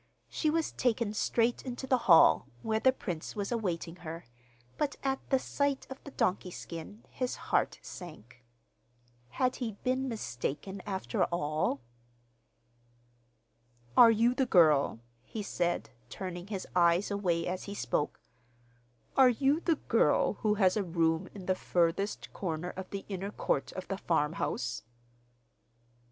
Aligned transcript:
She 0.29 0.49
was 0.49 0.71
taken 0.71 1.13
straight 1.13 1.61
into 1.61 1.85
the 1.85 1.99
hall, 2.09 2.47
where 2.63 2.79
the 2.79 2.91
prince 2.91 3.35
was 3.35 3.51
awaiting 3.51 3.97
her, 3.97 4.25
but 4.75 4.95
at 5.03 5.19
the 5.29 5.37
sight 5.37 5.85
of 5.91 6.03
the 6.05 6.09
donkey 6.09 6.49
skin 6.49 7.03
his 7.11 7.35
heart 7.35 7.77
sank. 7.83 8.43
Had 9.29 9.57
he 9.57 9.73
been 9.83 10.09
mistaken 10.09 10.81
after 10.87 11.25
all? 11.25 11.81
'Are 13.95 14.09
you 14.09 14.33
the 14.33 14.47
girl,' 14.47 15.01
he 15.21 15.43
said, 15.43 15.91
turning 16.09 16.47
his 16.47 16.65
eyes 16.75 17.11
away 17.11 17.45
as 17.45 17.65
he 17.65 17.75
spoke, 17.75 18.19
'are 19.15 19.29
you 19.29 19.59
the 19.59 19.75
girl 19.75 20.33
who 20.41 20.55
has 20.55 20.75
a 20.75 20.81
room 20.83 21.29
in 21.35 21.45
the 21.45 21.53
furthest 21.53 22.33
corner 22.33 22.71
of 22.71 22.89
the 22.89 23.05
inner 23.07 23.29
court 23.29 23.71
of 23.73 23.87
the 23.87 23.99
farmhouse? 23.99 24.81